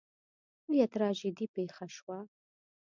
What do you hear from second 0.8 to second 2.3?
تراژیدي پېښه شوه.